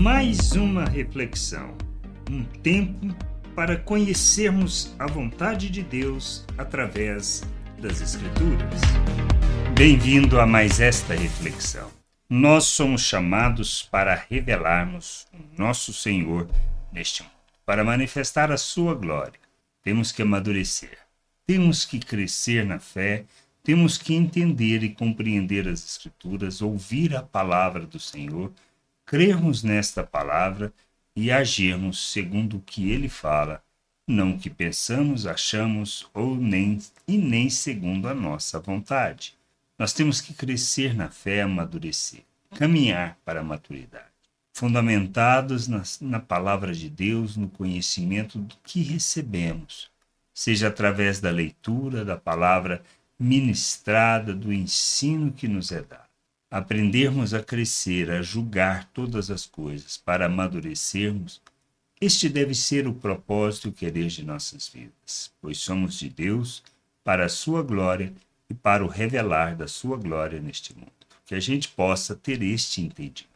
[0.00, 1.76] Mais uma reflexão,
[2.30, 3.14] um tempo
[3.54, 7.42] para conhecermos a vontade de Deus através
[7.78, 8.80] das Escrituras.
[9.74, 11.90] Bem-vindo a mais esta reflexão.
[12.30, 16.48] Nós somos chamados para revelarmos o nosso Senhor
[16.90, 17.34] neste mundo,
[17.66, 19.38] para manifestar a sua glória.
[19.82, 20.96] Temos que amadurecer,
[21.46, 23.26] temos que crescer na fé,
[23.62, 28.50] temos que entender e compreender as Escrituras, ouvir a palavra do Senhor,
[29.10, 30.72] crermos nesta palavra
[31.16, 33.60] e agirmos segundo o que ele fala,
[34.06, 36.78] não o que pensamos, achamos ou nem
[37.08, 39.36] e nem segundo a nossa vontade.
[39.76, 42.20] Nós temos que crescer na fé, amadurecer,
[42.54, 44.04] caminhar para a maturidade,
[44.52, 49.90] fundamentados na, na palavra de Deus, no conhecimento do que recebemos,
[50.32, 52.80] seja através da leitura da palavra
[53.18, 56.09] ministrada, do ensino que nos é dado.
[56.50, 61.40] Aprendermos a crescer, a julgar todas as coisas, para amadurecermos,
[62.00, 66.62] este deve ser o propósito e o querer de nossas vidas, pois somos de Deus,
[67.04, 68.12] para a sua glória
[68.48, 70.90] e para o revelar da sua glória neste mundo.
[71.24, 73.30] Que a gente possa ter este entendimento.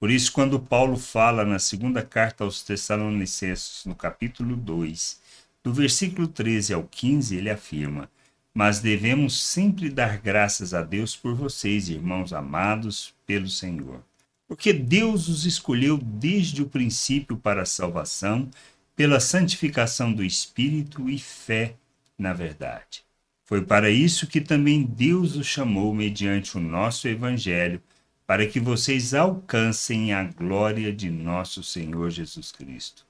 [0.00, 5.20] Por isso, quando Paulo fala na segunda carta aos Tessalonicenses, no capítulo 2,
[5.62, 8.10] do versículo 13 ao 15, ele afirma:
[8.58, 14.02] Mas devemos sempre dar graças a Deus por vocês, irmãos amados pelo Senhor.
[14.48, 18.50] Porque Deus os escolheu desde o princípio para a salvação,
[18.96, 21.76] pela santificação do Espírito e fé
[22.18, 23.06] na verdade
[23.48, 27.80] foi para isso que também Deus os chamou mediante o nosso Evangelho,
[28.26, 33.06] para que vocês alcancem a glória de nosso Senhor Jesus Cristo.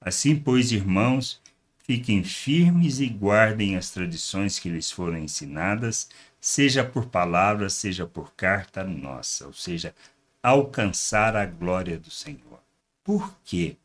[0.00, 1.41] Assim, pois, irmãos,
[1.82, 6.08] fiquem firmes e guardem as tradições que lhes foram ensinadas,
[6.40, 9.94] seja por palavra, seja por carta nossa, ou seja,
[10.42, 12.60] alcançar a glória do Senhor.
[13.04, 13.76] Por quê?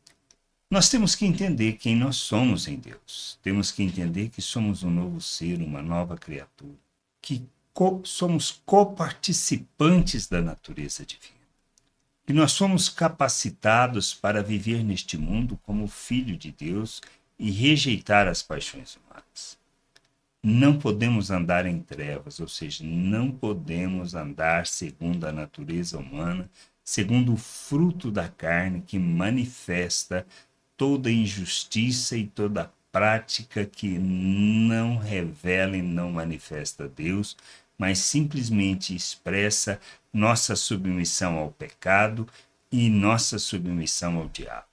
[0.70, 3.39] Nós temos que entender quem nós somos em Deus.
[3.42, 6.76] Temos que entender que somos um novo ser, uma nova criatura,
[7.21, 11.38] que co somos coparticipantes da natureza divina.
[12.26, 17.02] Que nós somos capacitados para viver neste mundo como filho de Deus
[17.39, 19.58] e rejeitar as paixões humanas.
[20.43, 26.49] Não podemos andar em trevas, ou seja, não podemos andar segundo a natureza humana,
[26.83, 30.26] segundo o fruto da carne que manifesta
[30.77, 37.36] toda injustiça e toda prática que não revela e não manifesta Deus,
[37.77, 39.80] mas simplesmente expressa
[40.14, 42.27] nossa submissão ao pecado
[42.71, 44.67] e nossa submissão ao diabo.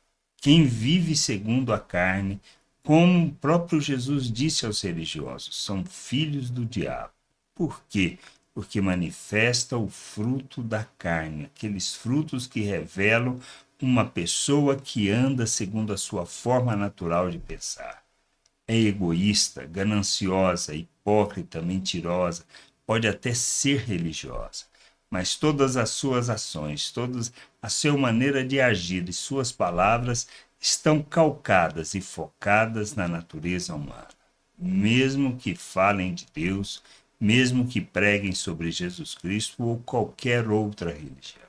[0.45, 2.39] Quem vive segundo a carne,
[2.83, 7.15] como o próprio Jesus disse aos religiosos, são filhos do diabo.
[7.55, 8.19] Por quê?
[8.53, 13.41] Porque manifesta o fruto da carne, aqueles frutos que revelam
[13.81, 18.05] uma pessoa que anda segundo a sua forma natural de pensar.
[18.69, 22.45] É egoísta, gananciosa, hipócrita, mentirosa,
[22.87, 24.67] pode até ser religiosa,
[25.15, 27.33] mas todas as suas ações, todas
[27.63, 30.27] a sua maneira de agir e suas palavras
[30.61, 34.09] estão calcadas e focadas na natureza humana.
[34.59, 36.83] Mesmo que falem de Deus,
[37.21, 41.49] mesmo que preguem sobre Jesus Cristo ou qualquer outra religião.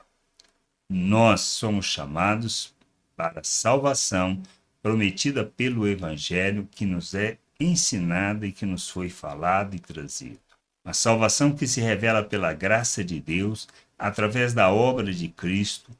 [0.88, 2.72] Nós somos chamados
[3.16, 4.40] para a salvação
[4.80, 10.45] prometida pelo Evangelho que nos é ensinada e que nos foi falado e trazido.
[10.86, 13.66] A salvação que se revela pela graça de Deus
[13.98, 15.90] através da obra de Cristo,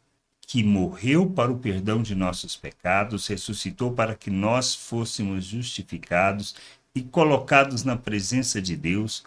[0.40, 6.54] que morreu para o perdão de nossos pecados, ressuscitou para que nós fôssemos justificados
[6.94, 9.24] e colocados na presença de Deus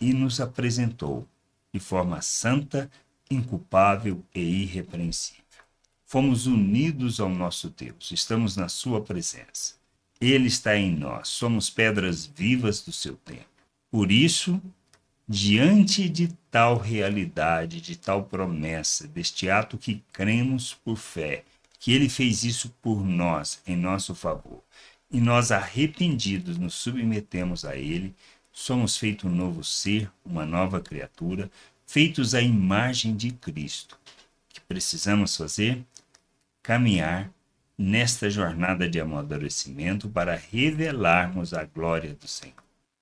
[0.00, 1.28] e nos apresentou
[1.70, 2.90] de forma santa,
[3.30, 5.44] inculpável e irrepreensível.
[6.06, 9.74] Fomos unidos ao nosso Deus, estamos na Sua presença.
[10.18, 13.44] Ele está em nós, somos pedras vivas do seu tempo.
[13.90, 14.60] Por isso,
[15.28, 21.44] diante de tal realidade, de tal promessa, deste ato que cremos por fé,
[21.78, 24.62] que ele fez isso por nós, em nosso favor,
[25.10, 28.14] e nós arrependidos nos submetemos a ele,
[28.52, 31.50] somos feito um novo ser, uma nova criatura,
[31.86, 33.98] feitos à imagem de Cristo.
[34.50, 35.84] O que precisamos fazer?
[36.62, 37.30] Caminhar
[37.76, 42.56] nesta jornada de amadurecimento para revelarmos a glória do Senhor,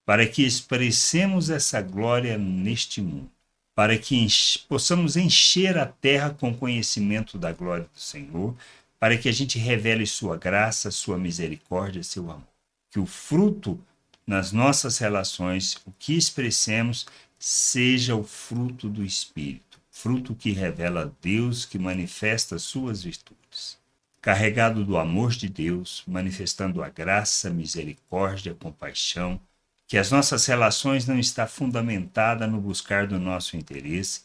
[0.07, 3.29] para que expressemos essa glória neste mundo,
[3.75, 4.25] para que
[4.69, 8.55] possamos encher a terra com conhecimento da glória do Senhor,
[9.01, 12.47] para que a gente revele sua graça, sua misericórdia, seu amor.
[12.89, 13.79] Que o fruto
[14.25, 17.07] nas nossas relações, o que expressemos,
[17.39, 23.77] seja o fruto do Espírito, fruto que revela Deus que manifesta suas virtudes.
[24.23, 29.41] Carregado do amor de Deus, manifestando a graça, misericórdia, compaixão,
[29.87, 34.23] que as nossas relações não está fundamentada no buscar do nosso interesse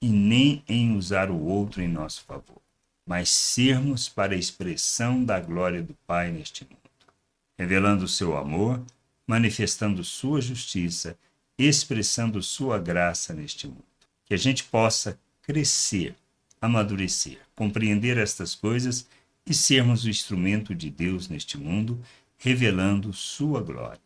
[0.00, 2.60] e nem em usar o outro em nosso favor,
[3.06, 6.76] mas sermos para a expressão da glória do Pai neste mundo,
[7.58, 8.82] revelando o seu amor,
[9.26, 11.16] manifestando sua justiça,
[11.58, 16.14] expressando sua graça neste mundo que a gente possa crescer,
[16.60, 19.06] amadurecer, compreender estas coisas
[19.46, 22.02] e sermos o instrumento de Deus neste mundo,
[22.36, 24.05] revelando Sua glória.